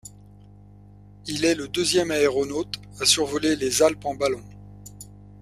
[1.27, 4.41] Il est le deuxième aéronaute à survoler les Alpes en ballon.